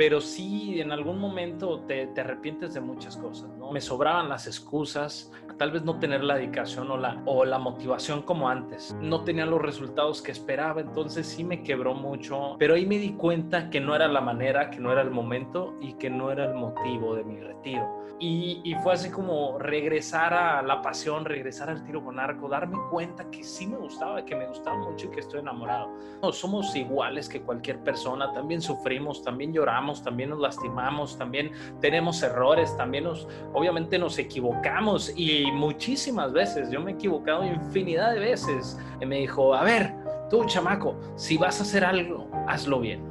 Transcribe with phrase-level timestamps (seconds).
[0.00, 3.70] pero sí en algún momento te, te, arrepientes de muchas cosas, ¿no?
[3.70, 8.22] Me sobraban las excusas, tal vez no tener la dedicación o la, o la motivación
[8.22, 12.86] como antes, no tenía los resultados que esperaba, entonces sí me quebró mucho, pero ahí
[12.86, 16.08] me di cuenta que no era la manera, que no era el momento y que
[16.08, 17.99] no era el motivo de mi retiro.
[18.18, 22.78] Y, y fue así como regresar a la pasión, regresar al tiro con arco, darme
[22.90, 25.90] cuenta que sí me gustaba, que me gustaba mucho y que estoy enamorado.
[26.22, 32.22] No, somos iguales que cualquier persona, también sufrimos, también lloramos, también nos lastimamos, también tenemos
[32.22, 38.20] errores, también nos, obviamente nos equivocamos y muchísimas veces, yo me he equivocado infinidad de
[38.20, 38.78] veces.
[39.00, 39.94] Y me dijo, a ver,
[40.28, 43.09] tú chamaco, si vas a hacer algo, hazlo bien.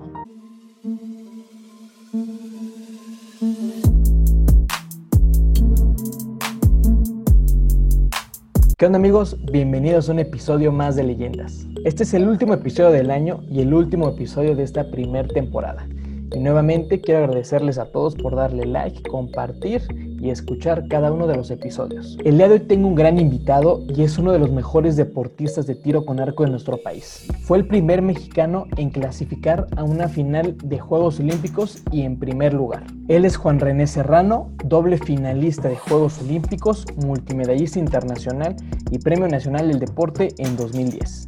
[8.79, 9.35] ¿Qué onda amigos?
[9.51, 11.67] Bienvenidos a un episodio más de Leyendas.
[11.83, 15.85] Este es el último episodio del año y el último episodio de esta primer temporada.
[16.33, 19.81] Y nuevamente quiero agradecerles a todos por darle like, compartir
[20.19, 22.17] y escuchar cada uno de los episodios.
[22.23, 25.67] El día de hoy tengo un gran invitado y es uno de los mejores deportistas
[25.67, 27.27] de tiro con arco de nuestro país.
[27.41, 32.53] Fue el primer mexicano en clasificar a una final de Juegos Olímpicos y en primer
[32.53, 32.83] lugar.
[33.07, 38.55] Él es Juan René Serrano, doble finalista de Juegos Olímpicos, multimedallista internacional
[38.91, 41.27] y Premio Nacional del Deporte en 2010.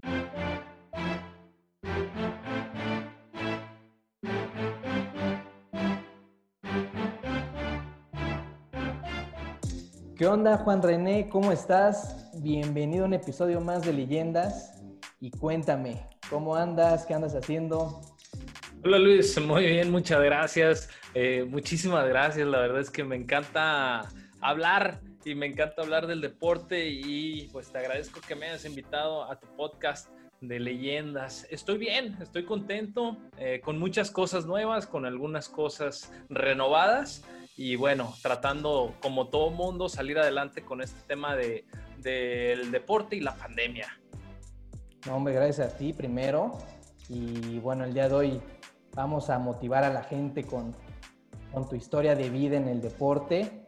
[10.22, 11.30] ¿Qué onda, Juan René?
[11.30, 12.30] ¿Cómo estás?
[12.44, 14.80] Bienvenido a un episodio más de Leyendas.
[15.19, 17.08] Y cuéntame, ¿cómo andas?
[17.08, 18.02] ¿Qué andas haciendo?
[18.83, 20.89] Hola Luis, muy bien, muchas gracias.
[21.16, 22.47] Eh, muchísimas gracias.
[22.47, 24.08] La verdad es que me encanta
[24.41, 29.23] hablar y me encanta hablar del deporte y pues te agradezco que me hayas invitado
[29.23, 31.47] a tu podcast de leyendas.
[31.50, 37.23] Estoy bien, estoy contento, eh, con muchas cosas nuevas, con algunas cosas renovadas
[37.57, 41.66] y bueno, tratando como todo mundo salir adelante con este tema de,
[41.97, 43.88] del deporte y la pandemia.
[45.06, 46.57] No, hombre, gracias a ti primero.
[47.09, 48.41] Y bueno, el día de hoy
[48.94, 50.75] vamos a motivar a la gente con,
[51.51, 53.68] con tu historia de vida en el deporte,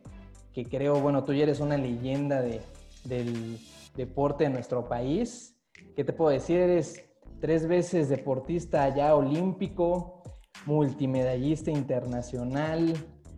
[0.54, 2.62] que creo, bueno, tú ya eres una leyenda de,
[3.04, 3.60] del
[3.96, 5.58] deporte en nuestro país.
[5.96, 6.60] ¿Qué te puedo decir?
[6.60, 7.10] Eres
[7.42, 10.24] tres veces deportista ya olímpico,
[10.66, 12.94] multimedallista internacional,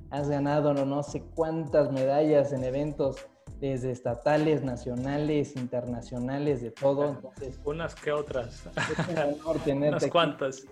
[0.09, 3.17] has ganado no, no sé cuántas medallas en eventos
[3.59, 7.09] desde estatales, nacionales, internacionales, de todo.
[7.09, 8.65] Entonces, Unas que otras.
[8.75, 10.63] Es un honor tenerte Unas cuantas.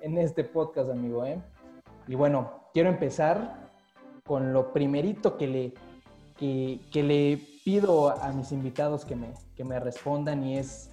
[0.00, 1.24] en este podcast, amigo.
[1.24, 1.40] ¿eh?
[2.08, 3.68] Y bueno, quiero empezar
[4.24, 5.74] con lo primerito que le,
[6.36, 10.90] que, que le pido a mis invitados que me, que me respondan y es,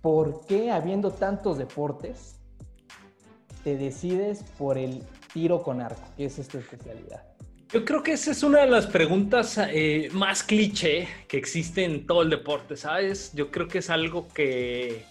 [0.00, 2.40] ¿por qué habiendo tantos deportes
[3.64, 5.02] te decides por el
[5.32, 7.22] tiro con arco, que es esta especialidad?
[7.70, 12.06] Yo creo que esa es una de las preguntas eh, más cliché que existe en
[12.06, 13.30] todo el deporte, ¿sabes?
[13.34, 15.04] Yo creo que es algo que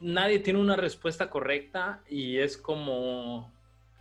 [0.00, 3.50] nadie tiene una respuesta correcta y es como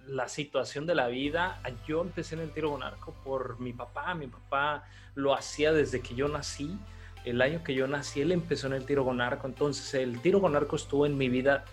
[0.07, 1.61] la situación de la vida.
[1.87, 4.13] Yo empecé en el tiro con arco por mi papá.
[4.13, 4.83] Mi papá
[5.13, 6.77] lo hacía desde que yo nací.
[7.23, 9.47] El año que yo nací, él empezó en el tiro con arco.
[9.47, 11.65] Entonces, el tiro con arco estuvo en mi vida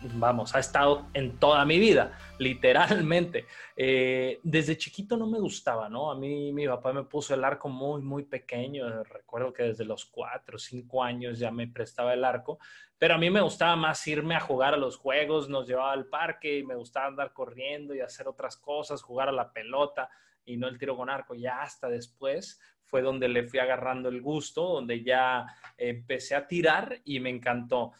[0.00, 3.46] vamos, ha estado en toda mi vida, literalmente.
[3.76, 6.10] Eh, desde chiquito no me gustaba, ¿no?
[6.10, 9.02] A mí mi papá me puso el arco muy, muy pequeño.
[9.04, 12.58] Recuerdo que desde los cuatro cinco años ya me prestaba el arco,
[12.98, 16.06] pero a mí me gustaba más irme a jugar a los juegos, nos llevaba al
[16.06, 20.08] parque y me gustaba andar corriendo y hacer otras cosas, jugar a la pelota
[20.44, 21.34] y no el tiro con arco.
[21.34, 27.00] Ya hasta después fue donde le fui agarrando el gusto, donde ya empecé a tirar
[27.04, 27.92] y me encantó.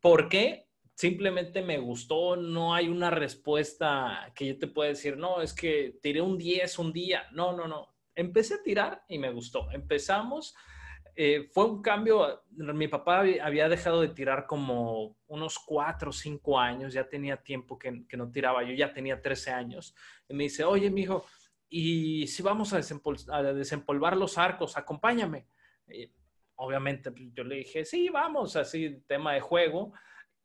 [0.00, 0.69] ¿Por qué?
[1.00, 5.98] Simplemente me gustó, no hay una respuesta que yo te pueda decir, no, es que
[6.02, 10.54] tiré un 10 un día, no, no, no, empecé a tirar y me gustó, empezamos,
[11.16, 16.58] eh, fue un cambio, mi papá había dejado de tirar como unos 4 o 5
[16.58, 19.94] años, ya tenía tiempo que, no tiraba, yo ya tenía 13 años,
[20.28, 21.24] y me dice, oye, mijo,
[21.70, 25.46] y si vamos a, desempol a desempolvar los arcos, acompáñame.
[26.56, 29.94] Obviamente pues, yo le dije, sí, vamos, así, tema de juego.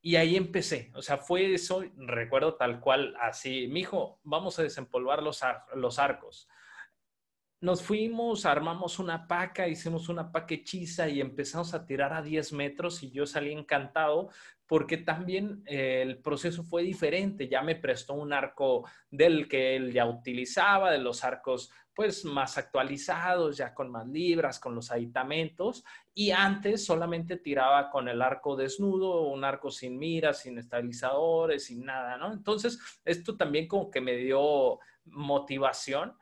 [0.05, 4.61] Y ahí empecé, o sea, fue eso, recuerdo tal cual, así, mi hijo, vamos a
[4.61, 6.47] desempolvar los, ar los arcos.
[7.65, 12.53] Nos fuimos, armamos una paca, hicimos una paca hechiza y empezamos a tirar a 10
[12.53, 14.29] metros y yo salí encantado
[14.67, 17.47] porque también eh, el proceso fue diferente.
[17.47, 22.59] Ya me prestó un arco del que él ya utilizaba, de los arcos pues más
[22.59, 25.83] actualizados, ya con más libras, con los aditamentos.
[26.13, 31.83] Y antes solamente tiraba con el arco desnudo, un arco sin miras, sin estabilizadores, sin
[31.83, 32.31] nada, ¿no?
[32.31, 36.15] Entonces, esto también como que me dio motivación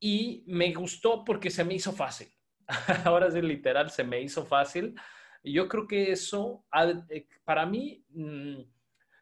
[0.00, 2.28] y me gustó porque se me hizo fácil.
[3.04, 4.94] Ahora sí, literal, se me hizo fácil.
[5.42, 6.64] Yo creo que eso,
[7.08, 8.62] eh, para mí, mm,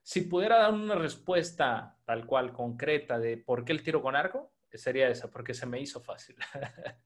[0.02, 4.52] si pudiera dar una respuesta tal cual, concreta, de por qué el tiro con arco,
[4.78, 6.36] sería esa, porque se me hizo fácil.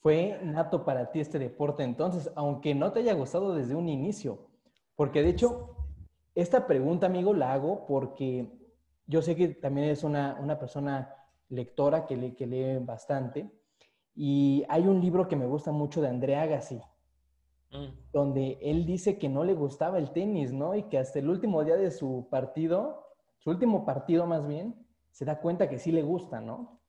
[0.00, 4.50] Fue nato para ti este deporte entonces, aunque no te haya gustado desde un inicio.
[4.96, 5.76] Porque de hecho,
[6.34, 8.52] esta pregunta, amigo, la hago porque
[9.06, 11.14] yo sé que también es una, una persona
[11.48, 13.50] lectora que, lee, que lee bastante.
[14.14, 16.80] Y hay un libro que me gusta mucho de Andrea Agassi,
[17.72, 18.12] mm.
[18.12, 20.74] donde él dice que no le gustaba el tenis, ¿no?
[20.74, 23.08] Y que hasta el último día de su partido,
[23.38, 24.74] su último partido más bien,
[25.10, 26.80] se da cuenta que sí le gusta, ¿no?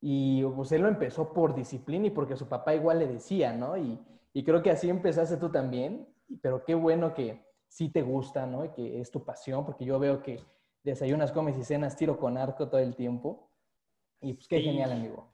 [0.00, 3.76] Y pues él lo empezó por disciplina y porque su papá igual le decía, ¿no?
[3.76, 3.98] Y,
[4.32, 6.08] y creo que así empezaste tú también,
[6.40, 8.64] pero qué bueno que sí te gusta, ¿no?
[8.64, 10.40] Y que es tu pasión, porque yo veo que
[10.84, 13.48] desayunas, comes y cenas tiro con arco todo el tiempo.
[14.22, 15.32] Y pues qué genial, amigo.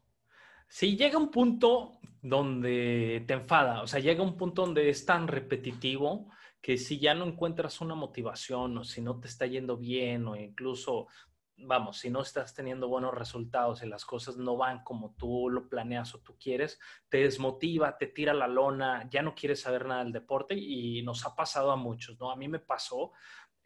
[0.67, 5.29] Sí, llega un punto donde te enfada, o sea, llega un punto donde es tan
[5.29, 6.31] repetitivo
[6.61, 10.37] que si ya no encuentras una motivación o si no te está yendo bien o
[10.37, 11.06] incluso,
[11.56, 15.69] vamos, si no estás teniendo buenos resultados y las cosas no van como tú lo
[15.69, 20.02] planeas o tú quieres, te desmotiva, te tira la lona, ya no quieres saber nada
[20.02, 22.31] del deporte y nos ha pasado a muchos, ¿no?
[22.31, 23.12] A mí me pasó,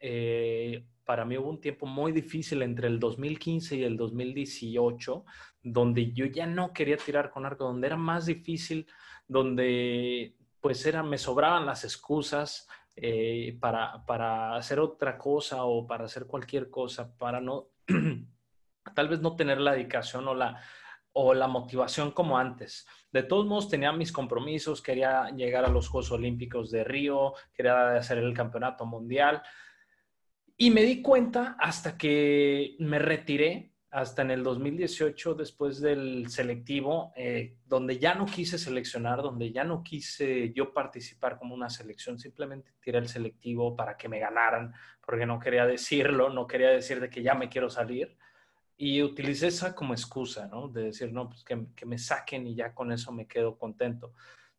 [0.05, 5.23] eh, para mí hubo un tiempo muy difícil entre el 2015 y el 2018,
[5.61, 8.85] donde yo ya no quería tirar con arco, donde era más difícil,
[9.29, 12.67] donde pues era, me sobraban las excusas
[12.97, 17.69] eh, para, para hacer otra cosa o para hacer cualquier cosa, para no,
[18.95, 20.61] tal vez no tener la dedicación o la,
[21.13, 22.85] o la motivación como antes.
[23.09, 27.95] De todos modos, tenía mis compromisos, quería llegar a los Juegos Olímpicos de Río, quería
[27.95, 29.41] hacer el campeonato mundial,
[30.63, 37.11] y me di cuenta hasta que me retiré, hasta en el 2018, después del selectivo,
[37.17, 42.17] eh, donde ya no quise seleccionar, donde ya no quise yo participar como una selección,
[42.17, 44.73] simplemente tiré el selectivo para que me ganaran,
[45.05, 48.15] porque no quería decirlo, no quería decir de que ya me quiero salir.
[48.77, 50.69] Y utilicé esa como excusa, ¿no?
[50.69, 54.13] De decir, no, pues que, que me saquen y ya con eso me quedo contento.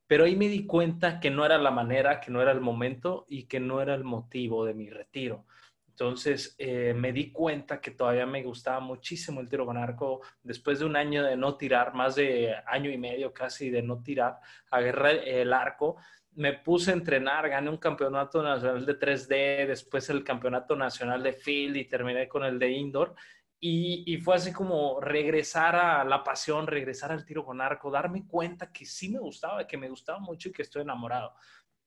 [0.06, 3.24] Pero ahí me di cuenta que no era la manera, que no era el momento
[3.26, 5.46] y que no era el motivo de mi retiro.
[5.94, 10.22] Entonces eh, me di cuenta que todavía me gustaba muchísimo el tiro con arco.
[10.42, 14.02] Después de un año de no tirar, más de año y medio casi de no
[14.02, 14.40] tirar,
[14.72, 15.96] agarré el arco,
[16.32, 21.32] me puse a entrenar, gané un campeonato nacional de 3D, después el campeonato nacional de
[21.32, 23.14] field y terminé con el de indoor.
[23.60, 28.26] Y, y, fue así como regresar a la pasión, regresar al tiro con arco, darme
[28.26, 31.34] cuenta que sí me gustaba, que me gustaba mucho y que estoy enamorado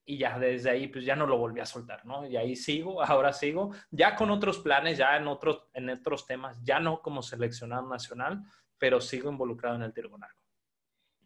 [0.10, 2.26] y ya desde ahí pues ya no lo volví a soltar, ¿no?
[2.26, 6.64] Y ahí sigo, ahora sigo, ya con otros planes, ya en otros, en otros temas,
[6.64, 8.42] ya no como seleccionado nacional,
[8.80, 10.42] pero sigo involucrado en el tiro con arco.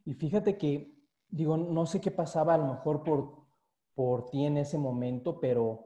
[0.03, 0.91] Y fíjate que,
[1.29, 3.45] digo, no sé qué pasaba a lo mejor por,
[3.93, 5.85] por ti en ese momento, pero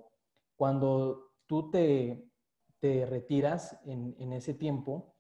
[0.56, 2.32] cuando tú te,
[2.80, 5.14] te retiras en, en ese tiempo,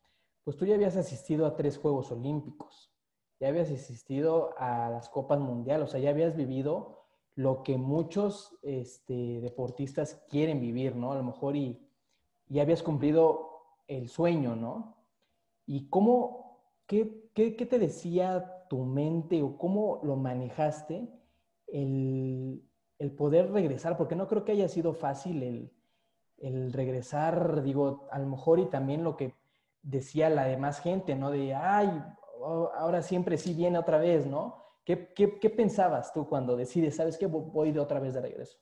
[0.46, 2.94] pues tú ya habías asistido a tres Juegos Olímpicos,
[3.38, 7.05] ya habías asistido a las Copas Mundiales, o sea, ya habías vivido
[7.36, 11.12] lo que muchos este, deportistas quieren vivir, ¿no?
[11.12, 11.82] A lo mejor y,
[12.48, 14.98] ya habías cumplido el sueño, ¿no?
[15.66, 21.10] ¿Y cómo, qué, qué, qué, te decía tu mente o cómo lo manejaste
[21.68, 22.64] el,
[23.00, 23.98] el, poder regresar?
[23.98, 25.72] Porque no creo que haya sido fácil el,
[26.38, 29.34] el regresar, digo, a lo mejor y también lo que
[29.82, 31.32] decía la demás gente, ¿no?
[31.32, 31.90] De, ay,
[32.78, 34.65] ahora siempre sí viene otra vez, ¿no?
[34.86, 38.60] ¿Qué, qué, pensabas tú cuando decides, sabes que voy de otra vez de regreso?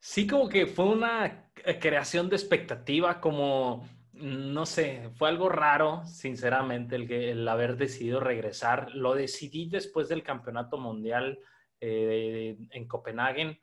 [0.00, 6.96] Sí, como que fue una creación de expectativa, como, no sé, fue algo raro, sinceramente,
[6.96, 8.90] el, que, el haber decidido regresar.
[8.96, 11.38] Lo decidí después del Campeonato Mundial
[11.80, 13.60] eh, en Copenhague,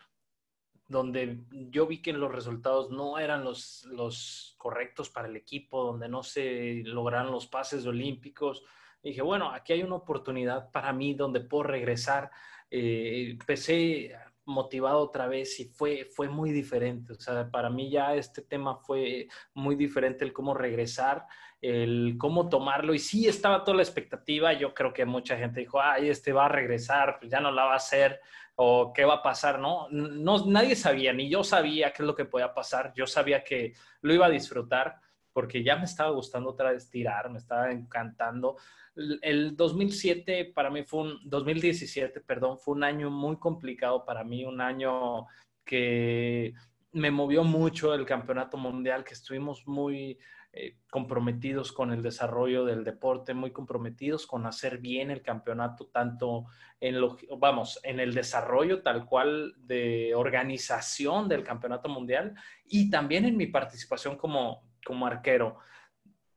[0.88, 6.08] donde yo vi que los resultados no eran los, los correctos para el equipo, donde
[6.08, 8.64] no se lograron los pases olímpicos
[9.04, 12.32] dije, bueno, aquí hay una oportunidad para mí donde puedo regresar.
[12.70, 14.16] Eh, empecé
[14.46, 17.14] motivado otra vez y fue, fue muy diferente.
[17.14, 21.26] O sea, para mí ya este tema fue muy diferente el cómo regresar,
[21.62, 22.94] el cómo tomarlo.
[22.94, 24.54] Y sí estaba toda la expectativa.
[24.54, 27.66] Yo creo que mucha gente dijo, ay, este va a regresar, pues ya no la
[27.66, 28.20] va a hacer
[28.56, 29.88] o qué va a pasar, ¿no?
[29.90, 32.94] no nadie sabía, ni yo sabía qué es lo que podía pasar.
[32.96, 35.00] Yo sabía que lo iba a disfrutar
[35.34, 38.58] porque ya me estaba gustando otra vez tirar, me estaba encantando.
[38.96, 44.46] El 2007 para mí fue un, 2017, perdón, fue un año muy complicado para mí,
[44.46, 45.26] un año
[45.64, 46.54] que
[46.94, 50.18] me movió mucho el campeonato mundial, que estuvimos muy
[50.54, 56.48] eh, comprometidos con el desarrollo del deporte, muy comprometidos con hacer bien el campeonato, tanto
[56.82, 62.36] en lo, vamos, en el desarrollo tal cual de organización del campeonato mundial
[62.66, 65.60] y también en mi participación como, como arquero.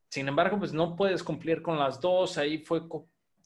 [0.08, 2.82] Sin embargo, pues no puedes cumplir con las dos, ahí fue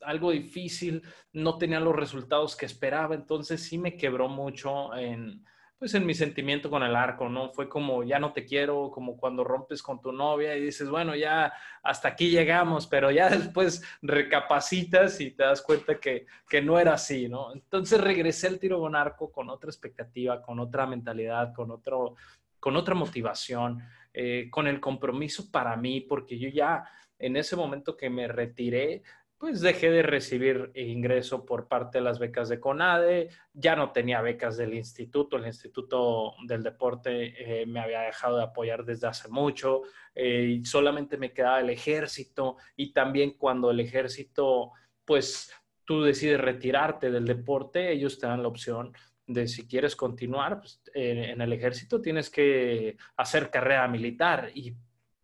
[0.03, 1.03] algo difícil,
[1.33, 5.45] no tenía los resultados que esperaba, entonces sí me quebró mucho en,
[5.79, 7.53] pues en mi sentimiento con el arco, ¿no?
[7.53, 11.15] Fue como, ya no te quiero, como cuando rompes con tu novia y dices, bueno,
[11.15, 11.53] ya
[11.83, 16.95] hasta aquí llegamos, pero ya después recapacitas y te das cuenta que, que no era
[16.95, 17.53] así, ¿no?
[17.53, 22.17] Entonces regresé al tiro con arco con otra expectativa, con otra mentalidad, con, otro,
[22.59, 23.81] con otra motivación,
[24.13, 26.85] eh, con el compromiso para mí, porque yo ya
[27.19, 29.03] en ese momento que me retiré,
[29.39, 34.21] pues dejé de recibir ingreso por parte de las becas de CONADE, ya no tenía
[34.21, 39.29] becas del instituto, el Instituto del Deporte eh, me había dejado de apoyar desde hace
[39.29, 39.83] mucho,
[40.15, 44.73] eh, solamente me quedaba el ejército y también cuando el ejército,
[45.05, 45.53] pues
[45.85, 48.93] tú decides retirarte del deporte, ellos te dan la opción
[49.29, 54.51] de si quieres continuar pues, en el ejército tienes que hacer carrera militar.
[54.55, 54.75] Y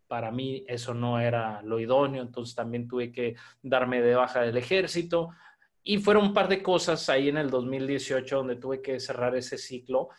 [0.06, 4.56] para mí eso no era lo idóneo, entonces también tuve que darme de baja del
[4.58, 5.30] ejército.
[5.82, 9.58] Y fueron un par de cosas ahí en el 2018 donde tuve que cerrar ese
[9.58, 10.11] ciclo.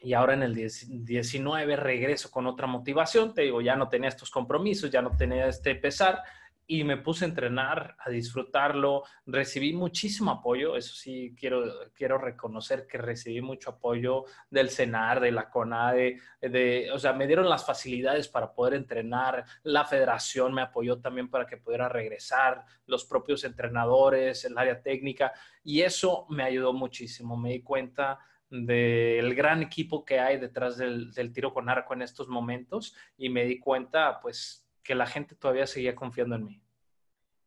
[0.00, 4.30] Y ahora en el 19 regreso con otra motivación, te digo, ya no tenía estos
[4.30, 6.22] compromisos, ya no tenía este pesar
[6.70, 9.02] y me puse a entrenar, a disfrutarlo.
[9.24, 15.32] Recibí muchísimo apoyo, eso sí, quiero, quiero reconocer que recibí mucho apoyo del CENAR, de
[15.32, 20.60] la CONADE, de, o sea, me dieron las facilidades para poder entrenar, la federación me
[20.60, 25.32] apoyó también para que pudiera regresar, los propios entrenadores, el área técnica,
[25.64, 27.34] y eso me ayudó muchísimo.
[27.38, 28.18] Me di cuenta
[28.50, 33.44] del gran equipo que hay detrás del tiro con arco en estos momentos y me
[33.44, 36.62] di cuenta, pues, que la gente todavía seguía confiando en mí.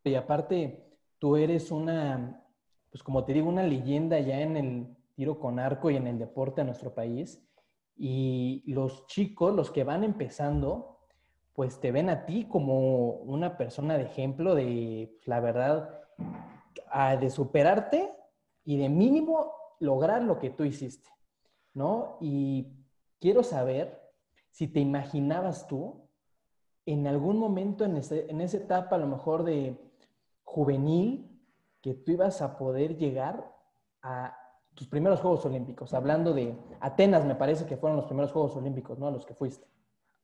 [0.04, 0.86] Y aparte,
[1.18, 2.40] tú eres una,
[2.92, 6.20] pues como te digo, una leyenda ya en el tiro con arco y en el
[6.20, 7.44] deporte de nuestro país.
[7.98, 11.00] Y los chicos, los que van empezando,
[11.54, 16.00] pues te ven a ti como una persona de ejemplo de, pues, la verdad,
[17.20, 18.14] de superarte
[18.66, 21.10] y de mínimo lograr lo que tú hiciste,
[21.74, 22.20] ¿no?
[22.22, 22.68] Y
[23.20, 24.00] quiero saber
[24.52, 26.01] si te imaginabas tú
[26.86, 29.80] en algún momento en, en esa etapa, a lo mejor de
[30.44, 31.28] juvenil,
[31.82, 33.52] que tú ibas a poder llegar
[34.02, 34.38] a
[34.74, 35.94] tus primeros Juegos Olímpicos?
[35.94, 39.08] Hablando de Atenas, me parece que fueron los primeros Juegos Olímpicos, ¿no?
[39.08, 39.68] A los que fuiste.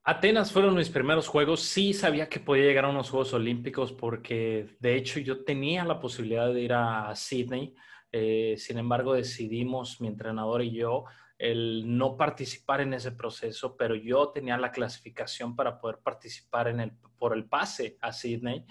[0.04, 1.62] Atenas fueron mis primeros juegos.
[1.62, 6.00] Sí sabía que podía llegar a unos Juegos Olímpicos porque, de hecho, yo tenía la
[6.00, 7.76] posibilidad de ir a Sydney.
[8.12, 11.04] Eh, sin embargo, decidimos, mi entrenador y yo,
[11.38, 16.80] el no participar en ese proceso, pero yo tenía la clasificación para poder participar en
[16.80, 18.66] el, por el pase a Sydney.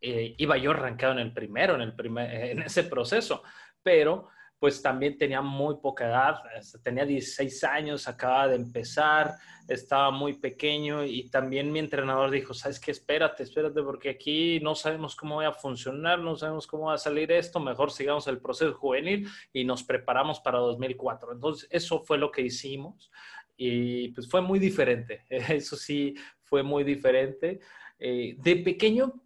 [0.00, 3.42] Eh, iba yo arrancado en el primero, en, el primer, en ese proceso,
[3.82, 6.36] pero pues también tenía muy poca edad,
[6.82, 9.34] tenía 16 años, acababa de empezar,
[9.68, 14.74] estaba muy pequeño y también mi entrenador dijo, sabes qué, espérate, espérate, porque aquí no
[14.74, 18.40] sabemos cómo va a funcionar, no sabemos cómo va a salir esto, mejor sigamos el
[18.40, 21.32] proceso juvenil y nos preparamos para 2004.
[21.32, 23.10] Entonces, eso fue lo que hicimos
[23.56, 27.60] y pues fue muy diferente, eso sí, fue muy diferente.
[27.98, 29.22] Eh, de pequeño,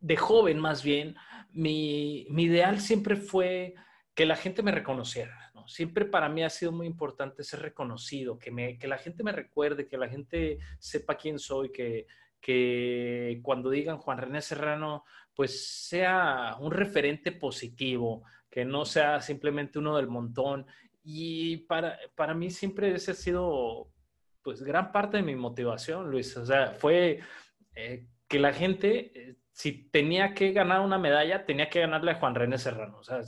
[0.00, 1.16] de joven más bien,
[1.50, 3.74] mi, mi ideal siempre fue
[4.14, 5.50] que la gente me reconociera.
[5.54, 5.66] ¿no?
[5.68, 9.32] Siempre para mí ha sido muy importante ser reconocido, que, me, que la gente me
[9.32, 12.06] recuerde, que la gente sepa quién soy, que,
[12.40, 15.04] que cuando digan Juan René Serrano,
[15.34, 20.66] pues sea un referente positivo, que no sea simplemente uno del montón.
[21.02, 23.90] Y para, para mí siempre ese ha sido
[24.42, 26.36] pues gran parte de mi motivación, Luis.
[26.36, 27.20] O sea, fue
[27.74, 32.16] eh, que la gente, eh, si tenía que ganar una medalla, tenía que ganarle a
[32.16, 32.98] Juan René Serrano.
[32.98, 33.22] O sea,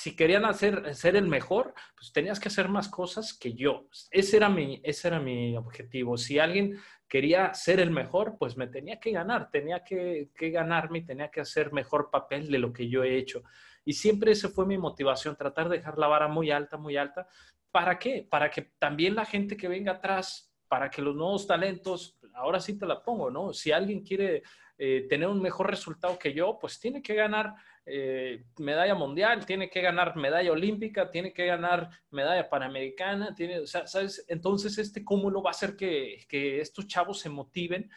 [0.00, 3.86] si querían hacer, ser el mejor, pues tenías que hacer más cosas que yo.
[4.10, 6.16] Ese era mi, ese era mi objetivo.
[6.16, 11.04] Si alguien quería ser el mejor, pues me tenía que ganar, tenía que, ganarme y
[11.04, 13.42] tenía que hacer mejor papel de lo que yo he hecho.
[13.84, 17.28] Y siempre esa fue mi motivación, tratar de dejar la vara muy alta, muy alta.
[17.70, 18.26] ¿Para qué?
[18.26, 22.78] Para que también la gente que venga atrás, para que los nuevos talentos, ahora sí
[22.78, 23.52] te la pongo, ¿no?
[23.52, 24.44] Si alguien quiere
[24.78, 27.54] eh, tener un mejor resultado que yo, pues tiene que ganar
[27.86, 34.24] eh, medalla mundial, tiene que ganar medalla olímpica, tiene que ganar medalla panamericana, tiene, ¿sabes?
[34.28, 37.90] Entonces este cúmulo va a hacer que, que estos chavos se motiven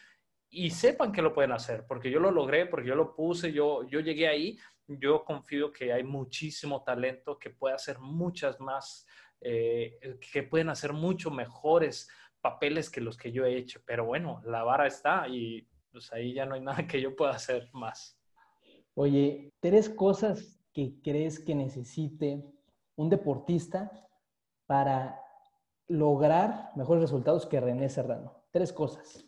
[0.50, 3.86] y sepan que lo pueden hacer, porque yo lo logré, porque yo lo puse, yo,
[3.88, 9.06] yo llegué ahí, yo confío que hay muchísimo talento que puede hacer muchas más,
[9.40, 9.98] eh,
[10.32, 12.08] que pueden hacer mucho mejores
[12.40, 16.34] papeles que los que yo he hecho, pero bueno, la vara está y pues ahí
[16.34, 18.18] ya no hay nada que yo pueda hacer más.
[18.94, 22.44] Oye, tres cosas que crees que necesite
[22.96, 23.90] un deportista
[24.66, 25.20] para
[25.88, 28.44] lograr mejores resultados que René Serrano.
[28.50, 29.24] Tres cosas.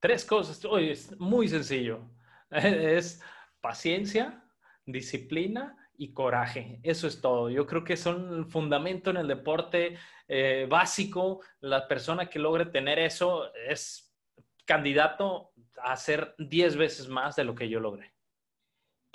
[0.00, 0.64] Tres cosas.
[0.64, 2.00] Oye, es muy sencillo.
[2.50, 3.20] Es
[3.60, 4.42] paciencia,
[4.86, 6.80] disciplina y coraje.
[6.82, 7.50] Eso es todo.
[7.50, 9.98] Yo creo que son el fundamento en el deporte
[10.28, 11.40] eh, básico.
[11.60, 14.14] La persona que logre tener eso es
[14.64, 18.17] candidato a hacer 10 veces más de lo que yo logré.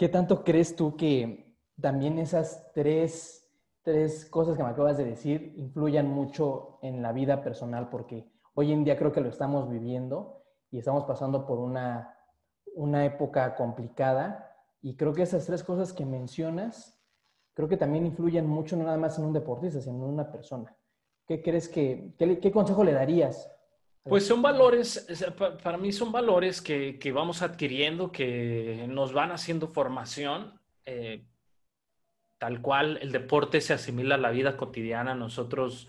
[0.03, 3.49] ¿Qué tanto crees tú que también esas tres,
[3.83, 7.87] tres cosas que me acabas de decir influyan mucho en la vida personal?
[7.87, 12.17] Porque hoy en día creo que lo estamos viviendo y estamos pasando por una,
[12.75, 17.01] una época complicada y creo que esas tres cosas que mencionas,
[17.53, 20.75] creo que también influyen mucho no nada más en un deportista, sino en una persona.
[21.25, 23.49] ¿Qué crees que, qué, consejo le darías?
[24.03, 25.07] Pues son valores,
[25.63, 30.59] para mí son valores que, que vamos adquiriendo, que nos van haciendo formación.
[30.85, 31.25] Eh,
[32.43, 35.15] tal cual el deporte se asimila a la vida cotidiana.
[35.15, 35.87] Nosotros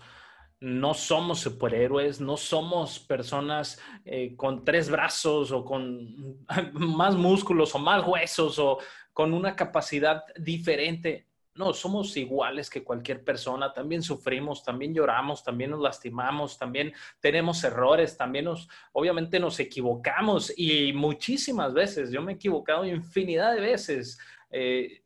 [0.61, 7.79] no somos superhéroes, no somos personas eh, con tres brazos o con más músculos o
[7.79, 8.77] más huesos o
[9.11, 11.27] con una capacidad diferente.
[11.55, 17.63] No, somos iguales que cualquier persona, también sufrimos, también lloramos, también nos lastimamos, también tenemos
[17.63, 23.61] errores, también nos, obviamente nos equivocamos y muchísimas veces, yo me he equivocado infinidad de
[23.61, 24.19] veces.
[24.51, 25.01] Eh,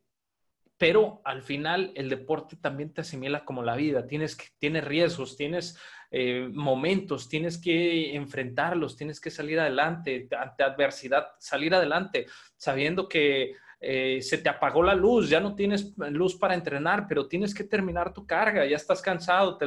[0.76, 5.78] pero al final el deporte también te asimila como la vida, tienes, tienes riesgos, tienes
[6.10, 12.26] eh, momentos, tienes que enfrentarlos, tienes que salir adelante ante adversidad, salir adelante,
[12.56, 17.26] sabiendo que eh, se te apagó la luz, ya no tienes luz para entrenar, pero
[17.26, 19.66] tienes que terminar tu carga, ya estás cansado, te,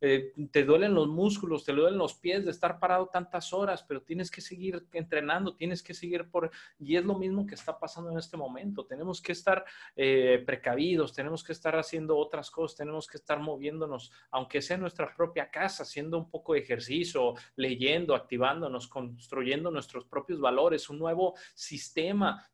[0.00, 4.02] eh, te duelen los músculos, te duelen los pies de estar parado tantas horas, pero
[4.02, 6.50] tienes que seguir entrenando, tienes que seguir por...
[6.80, 9.64] Y es lo mismo que está pasando en este momento, tenemos que estar
[9.94, 14.80] eh, precavidos, tenemos que estar haciendo otras cosas, tenemos que estar moviéndonos, aunque sea en
[14.80, 20.98] nuestra propia casa, haciendo un poco de ejercicio, leyendo, activándonos, construyendo nuestros propios valores, un
[20.98, 22.44] nuevo sistema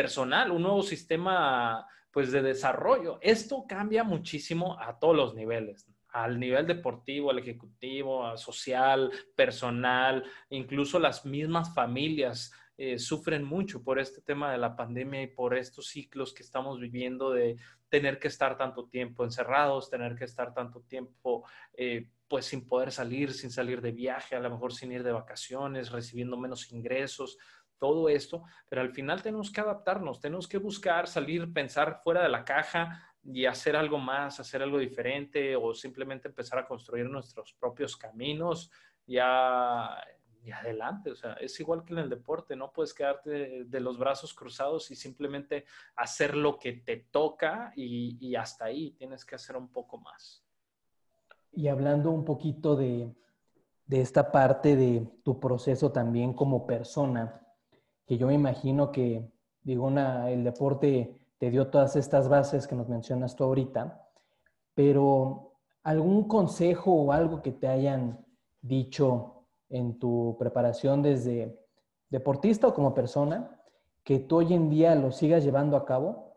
[0.00, 3.18] personal, un nuevo sistema pues de desarrollo.
[3.20, 10.22] Esto cambia muchísimo a todos los niveles, al nivel deportivo, al ejecutivo, al social, personal,
[10.50, 15.58] incluso las mismas familias eh, sufren mucho por este tema de la pandemia y por
[15.58, 17.56] estos ciclos que estamos viviendo de
[17.88, 22.92] tener que estar tanto tiempo encerrados, tener que estar tanto tiempo eh, pues sin poder
[22.92, 27.36] salir, sin salir de viaje, a lo mejor sin ir de vacaciones, recibiendo menos ingresos
[27.78, 32.28] todo esto, pero al final tenemos que adaptarnos, tenemos que buscar salir, pensar fuera de
[32.28, 37.52] la caja y hacer algo más, hacer algo diferente o simplemente empezar a construir nuestros
[37.54, 38.70] propios caminos
[39.06, 39.96] ya
[40.44, 41.10] y adelante.
[41.10, 44.90] O sea, es igual que en el deporte, no puedes quedarte de los brazos cruzados
[44.90, 45.64] y simplemente
[45.96, 50.44] hacer lo que te toca y, y hasta ahí tienes que hacer un poco más.
[51.52, 53.12] Y hablando un poquito de,
[53.86, 57.40] de esta parte de tu proceso también como persona,
[58.08, 59.30] que yo me imagino que,
[59.62, 64.08] digo, una, el deporte te dio todas estas bases que nos mencionas tú ahorita,
[64.74, 68.24] pero algún consejo o algo que te hayan
[68.62, 71.60] dicho en tu preparación desde
[72.08, 73.60] deportista o como persona,
[74.02, 76.32] que tú hoy en día lo sigas llevando a cabo?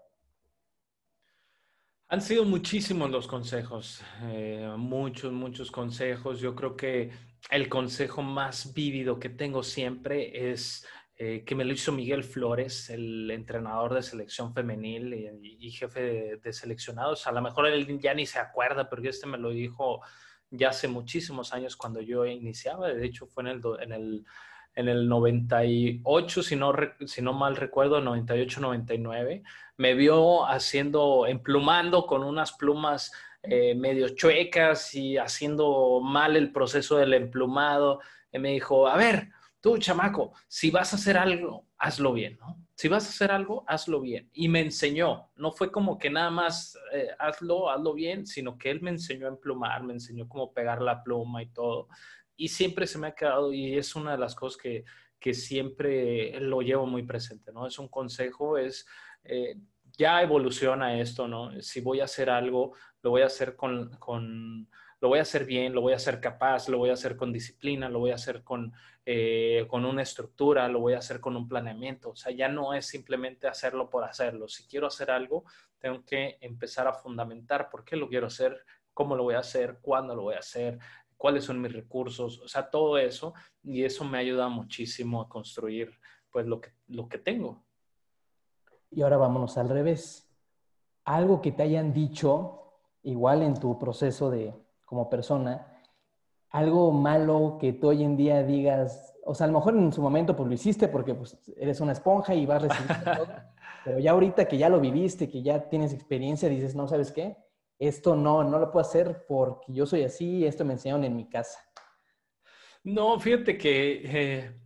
[2.09, 6.41] Han sido muchísimos los consejos, eh, muchos, muchos consejos.
[6.41, 7.11] Yo creo que
[7.49, 10.85] el consejo más vívido que tengo siempre es
[11.23, 16.51] eh, que me lo hizo Miguel Flores, el entrenador de selección femenil y, jefe de,
[16.51, 17.27] seleccionados.
[17.27, 20.01] A lo mejor él ya ni se acuerda, pero este me lo dijo
[20.49, 22.87] ya hace muchísimos años cuando yo iniciaba.
[22.87, 24.25] De hecho, fue en el, en el,
[24.73, 26.73] en el 98, si no,
[27.05, 29.43] si no mal recuerdo, 98-99.
[29.77, 33.11] Me vio haciendo, emplumando con unas plumas
[33.43, 37.99] eh, medio chuecas y haciendo mal el proceso del emplumado
[38.33, 39.29] y me dijo, a ver,
[39.61, 42.57] tú chamaco, si vas a hacer algo, hazlo bien, ¿no?
[42.75, 44.29] Si vas a hacer algo, hazlo bien.
[44.33, 48.71] Y me enseñó, no fue como que nada más eh, hazlo, hazlo bien, sino que
[48.71, 51.87] él me enseñó a emplumar, me enseñó cómo pegar la pluma y todo.
[52.35, 54.83] Y siempre se me ha quedado y es una de las cosas que,
[55.19, 57.67] que siempre lo llevo muy presente, ¿no?
[57.67, 58.85] Es un consejo, es...
[59.23, 59.55] Eh,
[59.97, 61.61] ya evoluciona esto, ¿no?
[61.61, 64.67] Si voy a hacer algo, lo voy a hacer con, con,
[65.01, 67.33] lo voy a hacer bien, lo voy a hacer capaz, lo voy a hacer con
[67.33, 68.71] disciplina, lo voy a hacer con,
[69.03, 72.11] eh, con una estructura, lo voy a hacer con un planeamiento.
[72.11, 74.47] O sea, ya no es simplemente hacerlo por hacerlo.
[74.47, 75.43] Si quiero hacer algo,
[75.79, 79.79] tengo que empezar a fundamentar por qué lo quiero hacer, cómo lo voy a hacer,
[79.81, 80.77] cuándo lo voy a hacer,
[81.17, 83.33] cuáles son mis recursos, o sea, todo eso.
[83.63, 87.63] Y eso me ayuda muchísimo a construir pues lo que, lo que tengo.
[88.91, 90.31] Y ahora vámonos al revés.
[91.05, 94.53] Algo que te hayan dicho, igual en tu proceso de
[94.91, 95.65] como persona,
[96.49, 100.01] algo malo que tú hoy en día digas, o sea, a lo mejor en su
[100.01, 103.27] momento pues lo hiciste porque pues eres una esponja y vas recibiendo todo,
[103.85, 107.37] pero ya ahorita que ya lo viviste, que ya tienes experiencia, dices, no, ¿sabes qué?
[107.79, 111.29] Esto no, no lo puedo hacer porque yo soy así, esto me enseñaron en mi
[111.29, 111.57] casa.
[112.83, 114.59] No, fíjate que eh,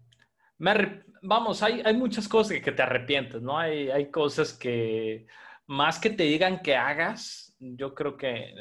[0.58, 3.60] me, vamos, hay, hay muchas cosas que, te arrepientes, ¿no?
[3.60, 5.28] Hay, hay cosas que
[5.68, 8.54] más que te digan que hagas, yo creo que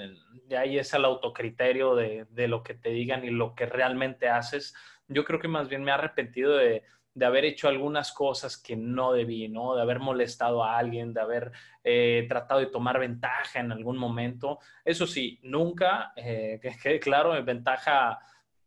[0.47, 4.29] de ahí es el autocriterio de, de, lo que te digan y lo que realmente
[4.29, 4.75] haces.
[5.09, 8.77] Yo creo que más bien me he arrepentido de, de haber hecho algunas cosas que
[8.77, 9.77] no debí, ¿no?
[9.77, 11.53] De haber molestado a alguien, de haber
[11.85, 14.59] eh, tratado de tomar ventaja en algún momento.
[14.85, 18.19] Eso sí, nunca, eh, que quede claro, ventaja,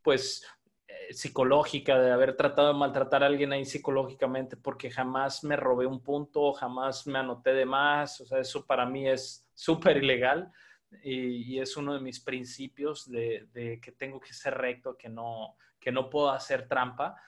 [0.02, 0.46] pues
[0.88, 5.86] eh, psicológica, de haber tratado de maltratar a alguien ahí psicológicamente, porque jamás me robé
[5.86, 10.52] un punto, jamás me anoté de más, o sea, eso para mí es súper ilegal
[11.04, 15.92] y, es uno de mis principios de, que tengo que ser recto, que no, que
[15.92, 17.20] no puedo hacer trampa,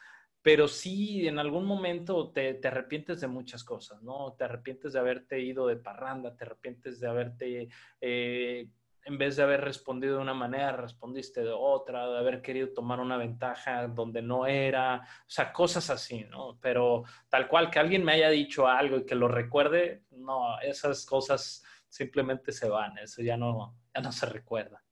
[0.41, 4.35] pero sí en algún momento te, te arrepientes de muchas cosas, ¿no?
[4.37, 7.69] Te arrepientes de haberte ido de parranda, te arrepientes de haberte...
[7.99, 8.69] Eh,
[9.05, 12.99] en vez de haber respondido de una manera, respondiste de otra, de haber querido tomar
[12.99, 16.59] una ventaja donde no era, o sea, cosas así, ¿no?
[16.61, 21.05] Pero tal cual que alguien me haya dicho algo y que lo recuerde, no, esas
[21.05, 24.83] cosas simplemente se van, eso ya no, ya no se recuerda.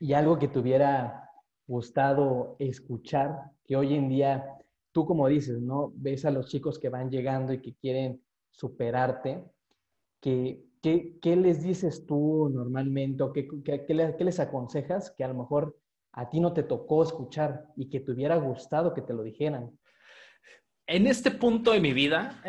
[0.00, 1.30] Y algo que te hubiera
[1.66, 4.58] gustado escuchar, que hoy en día,
[4.92, 5.92] tú como dices, ¿no?
[5.94, 9.44] Ves a los chicos que van llegando y que quieren superarte,
[10.20, 15.76] que ¿qué, les dices tú normalmente o qué, les aconsejas que a lo mejor
[16.12, 19.78] a ti no te tocó escuchar y que te hubiera gustado que te lo dijeran?
[20.90, 22.40] En este punto de mi vida,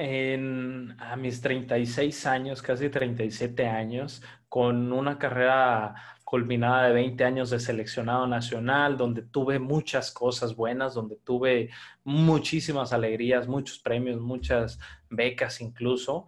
[0.97, 7.59] a mis 36 años, casi 37 años, con una carrera culminada de 20 años de
[7.59, 11.69] seleccionado nacional, donde tuve muchas cosas buenas, donde tuve
[12.05, 16.25] muchísimas alegrías, muchos premios, muchas becas incluso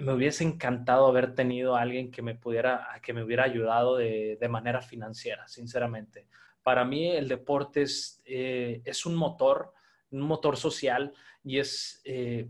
[0.00, 4.48] me hubiese encantado haber tenido a alguien que me pudiera, que me hubiera ayudado de,
[4.50, 6.26] manera financiera, sinceramente.
[6.64, 9.72] Para mí el deporte es, eh, es un motor,
[10.12, 12.48] un motor social y es, eh,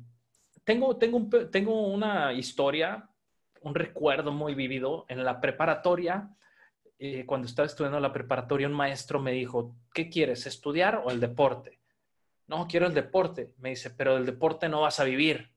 [0.64, 3.08] tengo, tengo, tengo una historia,
[3.62, 6.30] un recuerdo muy vivido en la preparatoria.
[6.98, 11.20] Eh, cuando estaba estudiando la preparatoria, un maestro me dijo, ¿qué quieres, estudiar o el
[11.20, 11.80] deporte?
[12.46, 13.54] No, quiero el deporte.
[13.58, 15.50] Me dice, pero del deporte no vas a vivir.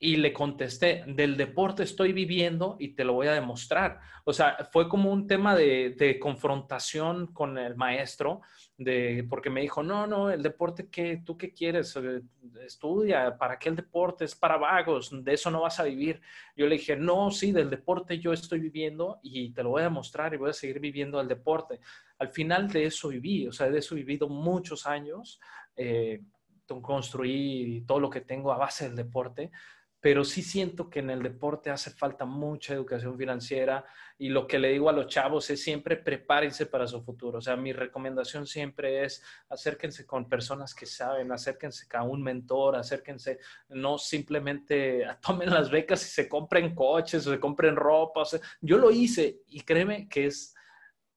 [0.00, 4.00] Y le contesté, del deporte estoy viviendo y te lo voy a demostrar.
[4.24, 8.42] O sea, fue como un tema de, confrontación con el maestro,
[8.76, 11.96] de, porque me dijo, no, no, el deporte, ¿qué, ¿tú qué quieres?
[11.96, 12.20] Eh,
[12.64, 14.26] estudia, ¿para qué el deporte?
[14.26, 16.20] Es para vagos, de eso no vas a vivir.
[16.54, 19.84] Yo le dije, no, sí, del deporte yo estoy viviendo y te lo voy a
[19.84, 21.80] demostrar y voy a seguir viviendo el deporte.
[22.18, 25.40] Al final de eso viví, o sea, de eso he vivido muchos años.
[25.74, 26.20] Eh,
[26.82, 29.50] construí todo lo que tengo a base del deporte
[30.00, 33.84] pero sí siento que en el deporte hace falta mucha educación financiera
[34.16, 37.38] y lo que le digo a los chavos es siempre prepárense para su futuro.
[37.38, 42.76] O sea, mi recomendación siempre es acérquense con personas que saben, acérquense a un mentor,
[42.76, 48.22] acérquense, no simplemente tomen las becas y se compren coches o se compren ropa.
[48.60, 50.54] yo lo hice y créeme que es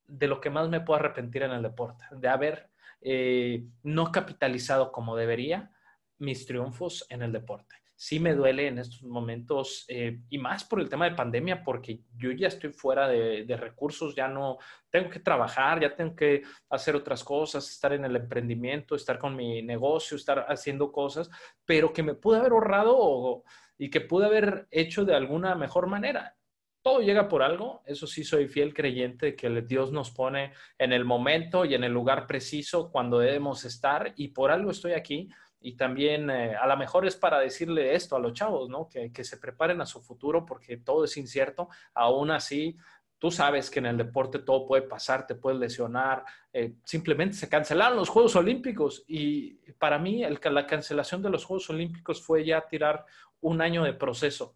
[0.08, 2.70] de lo que más me puedo arrepentir en el deporte, de haber
[3.02, 5.72] eh, no capitalizado como debería
[6.18, 10.82] mis triunfos en el deporte sí me duele en estos momentos eh, y más por
[10.82, 14.58] el tema de pandemia porque yo ya estoy fuera de, recursos, ya no
[14.90, 19.36] tengo que trabajar, ya tengo que hacer otras cosas, estar en el emprendimiento, estar con
[19.36, 21.30] mi negocio, estar haciendo cosas,
[21.64, 23.44] pero que me pude haber ahorrado
[23.78, 26.36] y que pude haber hecho de alguna mejor manera.
[26.82, 27.84] todo llega por algo.
[27.86, 31.94] Eso sí, soy fiel creyente que Dios nos pone en el momento y en el
[31.94, 35.30] lugar preciso cuando debemos estar y por algo estoy aquí.
[35.62, 38.90] Y también eh, a lo mejor es para decirle esto a los chavos, ¿no?
[38.90, 41.70] Que, que se preparen a su futuro porque todo es incierto.
[41.94, 42.78] Aún así,
[43.22, 46.26] tú sabes que en el deporte todo puede pasar, te puedes lesionar.
[46.52, 51.46] Eh, simplemente se cancelaron los Juegos Olímpicos y para mí el, la cancelación de los
[51.46, 53.06] Juegos Olímpicos fue ya tirar
[53.40, 54.56] un año de proceso,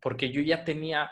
[0.00, 1.10] porque yo ya tenía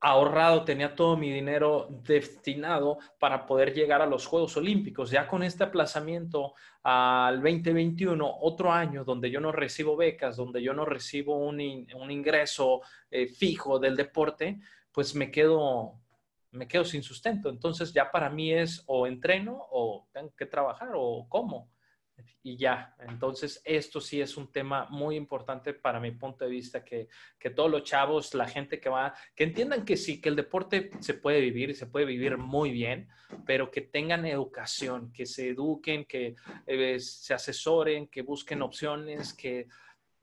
[0.00, 5.10] ahorrado, tenía todo mi dinero destinado para poder llegar a los Juegos Olímpicos.
[5.10, 10.72] Ya con este aplazamiento al 2021, otro año donde yo no recibo becas, donde yo
[10.72, 14.58] no recibo un, ingreso eh, fijo del deporte,
[14.90, 16.00] pues me quedo,
[16.52, 17.50] me quedo sin sustento.
[17.50, 21.68] Entonces ya para mí es o entreno o tengo que trabajar o cómo
[22.42, 22.94] y ya.
[23.00, 27.50] Entonces, esto sí es un tema muy importante para mi punto de vista, que, que,
[27.50, 31.14] todos los chavos, la gente que va, que entiendan que sí, que el deporte se
[31.14, 33.08] puede vivir se puede vivir muy bien,
[33.46, 36.34] pero que tengan educación, que se eduquen, que
[36.66, 39.68] eh, se asesoren, que busquen opciones, que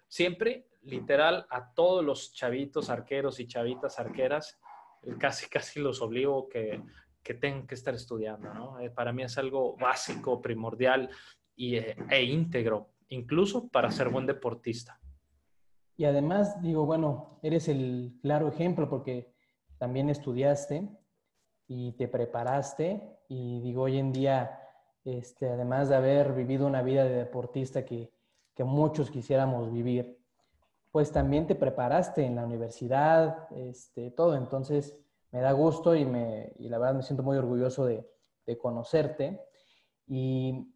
[0.07, 4.59] siempre, literal, a todos los chavitos arqueros y chavitas arqueras,
[5.19, 6.81] casi, casi los obligo que,
[7.27, 8.79] que tengan que estar estudiando, ¿no?
[8.79, 11.09] Eh, para mí es algo básico, primordial
[11.57, 14.97] y, e íntegro, incluso para ser buen deportista.
[15.97, 19.33] Y además, digo, bueno, eres el claro ejemplo porque
[19.79, 20.87] también estudiaste
[21.67, 24.61] y te preparaste y digo, hoy en día,
[25.03, 28.13] este, además de haber vivido una vida de deportista que,
[28.53, 30.17] que muchos quisiéramos vivir,
[30.91, 34.35] pues también te preparaste en la universidad, este, todo.
[34.35, 34.95] Entonces,
[35.31, 38.07] me da gusto y, me, y la verdad me siento muy orgulloso de,
[38.45, 39.41] de conocerte.
[40.07, 40.73] Y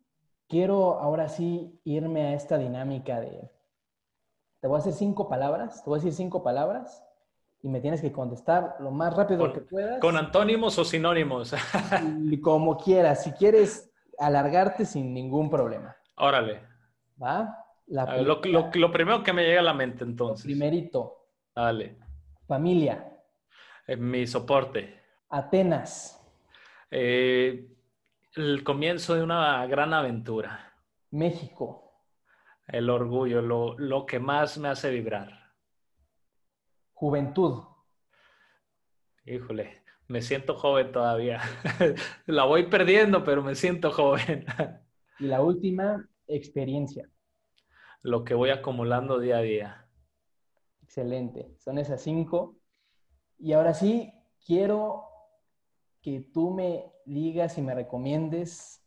[0.52, 3.50] quiero ahora sí irme a esta dinámica de,
[4.60, 7.04] te voy a hacer cinco palabras, te voy a decir cinco palabras
[7.64, 10.02] y me tienes que contestar lo más rápido que puedas.
[10.02, 11.54] ¿Con antónimos o sinónimos?
[12.30, 15.96] y como quieras, si quieres alargarte sin ningún problema.
[16.18, 16.62] Órale.
[17.22, 17.58] ¿Va?
[17.88, 20.46] lo, primero que me llega a la mente entonces.
[20.46, 21.28] primerito.
[21.56, 21.96] Dale.
[22.46, 23.10] Familia.
[23.88, 25.00] Eh, mi soporte.
[25.30, 26.22] Atenas.
[26.90, 27.70] Eh,
[28.36, 30.74] el comienzo de una gran aventura.
[31.12, 31.91] México.
[32.67, 35.54] El orgullo, lo, que más me hace vibrar.
[36.94, 37.63] Juventud.
[39.26, 41.41] Híjole, me siento joven todavía.
[42.26, 44.46] La voy perdiendo, pero me siento joven.
[45.20, 47.10] y la última, experiencia.
[48.02, 49.89] Lo que voy acumulando día a día.
[50.82, 51.54] Excelente.
[51.58, 52.58] Son esas cinco.
[53.38, 54.13] Y ahora sí,
[54.46, 55.11] quiero
[56.02, 58.84] que tú me digas y me recomiendes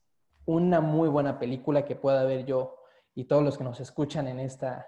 [0.46, 2.76] una muy buena película que pueda ver yo
[3.14, 4.86] y todos los que nos escuchan en esta,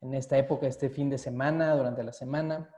[0.00, 2.70] en esta época, este fin de semana, durante la semana.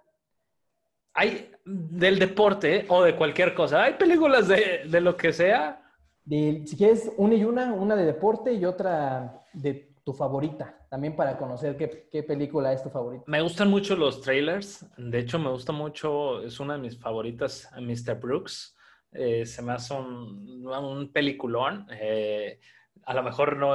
[1.15, 3.85] Hay del deporte o de cualquier cosa.
[3.85, 5.83] Hay películas de, de lo que sea.
[6.25, 11.15] De, si quieres, una y una, una de deporte y otra de tu favorita, también
[11.15, 13.25] para conocer qué, qué, película es tu favorita.
[13.27, 14.87] Me gustan mucho los trailers.
[14.97, 18.19] De hecho, me gusta mucho, es una de mis favoritas, Mr.
[18.19, 18.78] Brooks.
[19.12, 21.87] Eh, se me hace un, peliculón.
[21.90, 22.61] Eh,
[23.05, 23.75] a lo mejor no,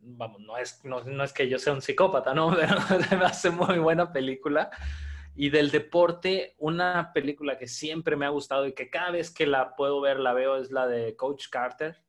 [0.00, 2.50] vamos, no es, no, es que yo sea un psicópata, ¿no?
[2.56, 4.70] Pero se me hace muy buena película.
[5.36, 9.46] Y del deporte, una película que siempre me ha gustado y que cada vez que
[9.46, 12.04] la puedo ver, la veo, es la de Coach Carter,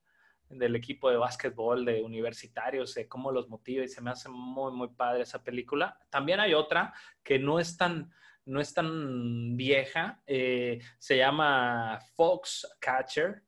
[0.50, 4.72] del equipo de básquetbol de universitarios, de cómo los motiva y se me hace muy,
[4.74, 5.98] muy padre esa película.
[6.12, 8.12] También hay otra que no es tan,
[8.46, 13.44] no es tan vieja, eh, se llama Fox Catcher,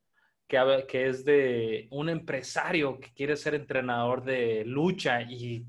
[0.48, 5.66] que, que, es de un empresario que quiere ser entrenador de lucha y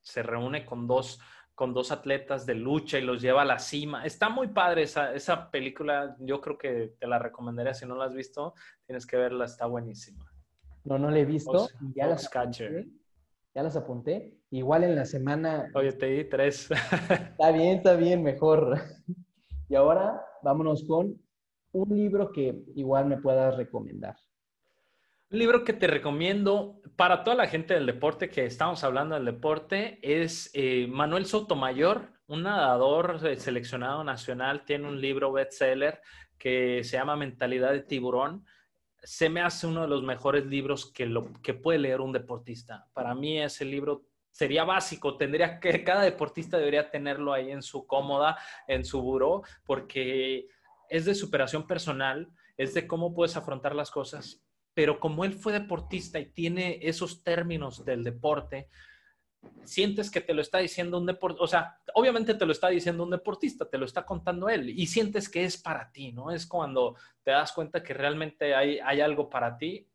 [0.00, 1.20] se reúne con dos,
[1.54, 4.04] con dos atletas de lucha y los lleva a la cima.
[4.04, 8.06] Está muy padre esa, esa película, yo creo que te la recomendaría, si no la
[8.06, 8.54] has visto,
[8.86, 10.30] tienes que verla, está buenísima.
[10.84, 11.68] No, no la he visto.
[11.68, 12.86] Fox, Catcher
[13.54, 14.34] ya las apunté.
[14.50, 15.70] Igual en la semana.
[15.74, 16.70] Oye, te di tres.
[17.30, 18.78] está bien, está bien, mejor.
[19.68, 21.20] Y ahora vámonos con
[21.72, 24.16] un libro que igual me puedas recomendar.
[25.30, 29.24] Un libro que te recomiendo para toda la gente del deporte, que estamos hablando del
[29.24, 36.00] deporte, es eh, Manuel Sotomayor, un nadador seleccionado nacional, tiene un libro bestseller
[36.38, 38.44] que se llama Mentalidad de Tiburón
[39.04, 42.88] se me hace uno de los mejores libros que, lo, que puede leer un deportista.
[42.94, 47.86] Para mí ese libro sería básico, tendría que, cada deportista debería tenerlo ahí en su
[47.86, 50.48] cómoda, en su buró, porque
[50.88, 54.42] es de superación personal, es de cómo puedes afrontar las cosas,
[54.74, 58.68] pero como él fue deportista y tiene esos términos del deporte,
[59.64, 63.02] sientes que te lo está diciendo un deportista, o sea, obviamente te lo está diciendo
[63.02, 66.30] un deportista, te lo está contando él y sientes que es para ti, ¿no?
[66.30, 69.88] Es cuando te das cuenta que realmente hay, hay algo para ti,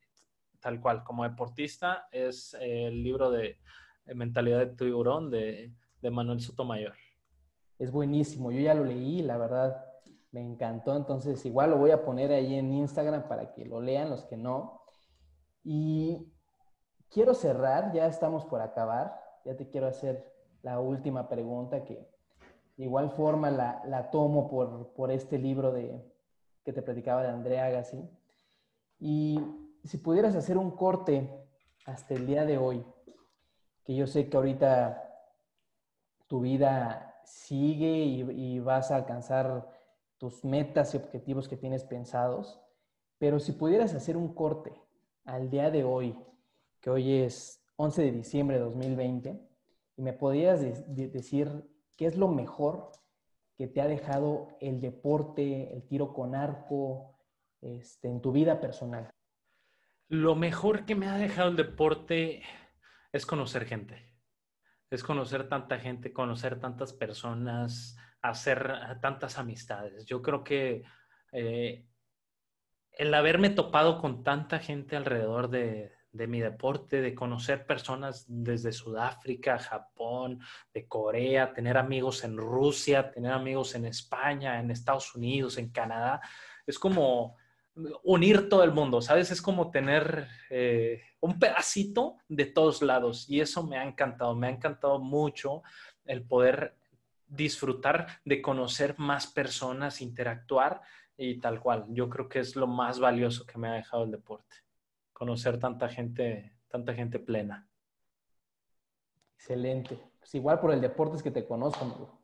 [0.60, 3.60] tal cual, como deportista, es el libro de
[4.06, 6.96] Mentalidad de Tiburón de, de Manuel Sotomayor.
[7.78, 9.86] Es buenísimo, yo ya lo leí, la verdad
[10.32, 14.10] me encantó, entonces igual lo voy a poner ahí en Instagram para que lo lean
[14.10, 14.82] los que no.
[15.64, 16.32] Y
[17.10, 20.32] quiero cerrar, ya estamos por acabar, ya te quiero hacer
[20.62, 22.08] la última pregunta que
[22.78, 24.48] de igual forma la, tomo
[24.96, 26.00] por, este libro de,
[26.64, 28.08] que te platicaba de Andrea Agassi.
[29.00, 29.42] Y
[29.84, 31.28] si pudieras hacer un corte
[31.86, 32.86] hasta el día de hoy,
[33.84, 35.04] que yo sé que ahorita
[36.28, 39.68] tu vida sigue y vas a alcanzar
[40.20, 42.62] tus metas y objetivos que tienes pensados,
[43.18, 44.80] pero si pudieras hacer un corte
[45.26, 46.16] al día de hoy,
[46.82, 49.40] que hoy es 11 de diciembre de 2020,
[49.96, 51.48] y me podrías decir
[51.96, 52.92] qué es lo mejor
[53.58, 57.18] que te ha dejado el deporte, el tiro con arco,
[57.62, 59.10] este, en tu vida personal.
[60.10, 62.44] Lo mejor que me ha dejado el deporte
[63.14, 64.14] es conocer gente.
[64.90, 70.06] Es conocer tanta gente, conocer tantas personas, hacer tantas amistades.
[70.06, 70.84] Yo creo que
[71.32, 71.88] eh,
[72.92, 78.72] el haberme topado con tanta gente alrededor de, de mi deporte, de conocer personas desde
[78.72, 80.40] Sudáfrica, Japón,
[80.74, 86.22] de Corea, tener amigos en Rusia, tener amigos en España, en Estados Unidos, en Canadá.
[86.66, 87.38] Es como
[88.04, 89.32] unir todo el mundo, ¿sabes?
[89.32, 94.48] Es como tener eh, un pedacito de todos lados y eso me ha encantado, me
[94.48, 95.62] ha encantado mucho
[96.06, 96.76] el poder
[97.28, 100.82] disfrutar de conocer más personas, interactuar
[101.16, 101.86] y tal cual.
[101.90, 104.69] Yo creo que es lo más valioso que me ha dejado el deporte
[105.20, 107.68] conocer tanta gente, tanta gente plena.
[109.36, 110.00] Excelente.
[110.18, 112.18] Pues igual por el deporte es que te conozco,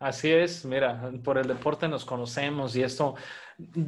[0.00, 3.14] Así es, mira, por el deporte nos conocemos y esto,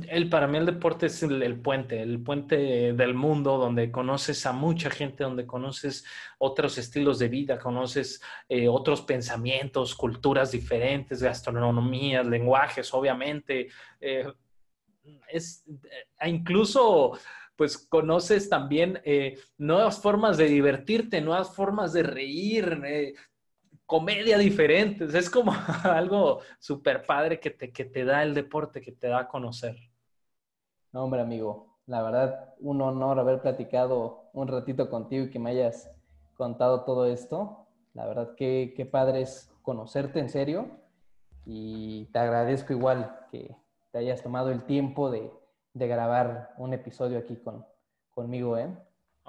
[0.08, 4.52] el, para mí el deporte es el, puente, el puente del mundo donde conoces a
[4.52, 6.06] mucha gente, donde conoces
[6.38, 13.68] otros estilos de vida, conoces eh, otros pensamientos, culturas diferentes, gastronomías, lenguajes, obviamente.
[14.00, 14.32] Eh,
[15.28, 17.18] es eh, incluso
[17.56, 23.14] pues conoces también eh, nuevas formas de divertirte, nuevas formas de reír, eh,
[23.86, 25.14] comedia diferentes.
[25.14, 25.52] Es como
[25.84, 29.76] algo súper padre que te, que te da el deporte, que te da a conocer.
[30.92, 35.50] No, hombre, amigo, la verdad, un honor haber platicado un ratito contigo y que me
[35.50, 35.90] hayas
[36.34, 37.66] contado todo esto.
[37.94, 40.68] La verdad, qué, qué padre es conocerte en serio
[41.46, 43.56] y te agradezco igual que
[43.92, 45.30] te hayas tomado el tiempo de
[45.76, 47.64] de grabar un episodio aquí con,
[48.10, 48.68] conmigo, ¿eh?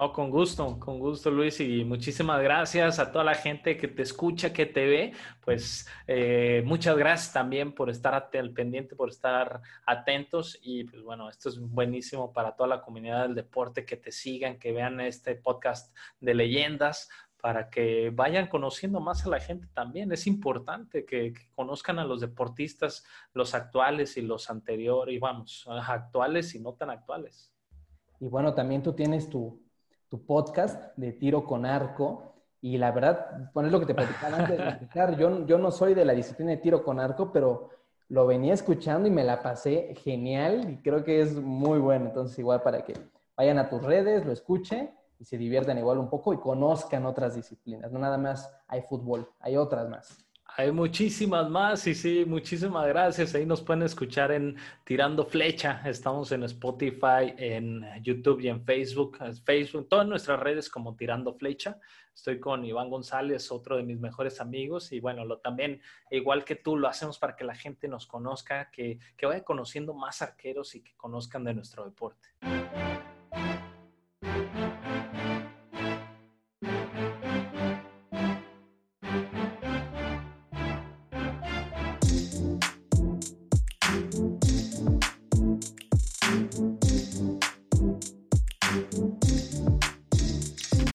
[0.00, 4.02] Oh, con gusto, con gusto Luis y muchísimas gracias a toda la gente que te
[4.02, 5.12] escucha, que te ve.
[5.44, 11.28] Pues eh, muchas gracias también por estar al pendiente, por estar atentos y pues bueno,
[11.28, 15.34] esto es buenísimo para toda la comunidad del deporte, que te sigan, que vean este
[15.34, 17.08] podcast de leyendas
[17.40, 20.10] para que vayan conociendo más a la gente también.
[20.12, 26.54] Es importante que, conozcan a los deportistas, los actuales y los anteriores, y vamos, actuales
[26.54, 27.52] y no tan actuales.
[28.20, 29.62] Y bueno, también tú tienes tu,
[30.26, 32.34] podcast de tiro con arco.
[32.60, 35.94] Y la verdad, poner lo que te platicaba antes de empezar, yo, yo no soy
[35.94, 37.70] de la disciplina de tiro con arco, pero
[38.08, 42.06] lo venía escuchando y me la pasé genial y creo que es muy bueno.
[42.06, 42.94] Entonces, igual para que
[43.36, 47.34] vayan a tus redes, lo escuchen y se diviertan igual un poco y conozcan otras
[47.34, 47.90] disciplinas.
[47.90, 50.24] No nada más hay fútbol, hay otras más.
[50.56, 53.34] Hay muchísimas más y sí, muchísimas gracias.
[53.34, 55.82] Ahí nos pueden escuchar en Tirando Flecha.
[55.84, 59.18] Estamos en Spotify, en YouTube y en Facebook.
[59.44, 61.78] Facebook, todas nuestras redes como Tirando Flecha.
[62.12, 64.90] Estoy con Iván González, otro de mis mejores amigos.
[64.90, 68.70] Y bueno, lo también, igual que tú, lo hacemos para que la gente nos conozca,
[68.72, 72.30] que, que vaya conociendo más arqueros y que conozcan de nuestro deporte.
[74.68, 75.27] Música